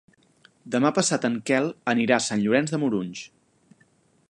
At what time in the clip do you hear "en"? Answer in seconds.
1.29-1.35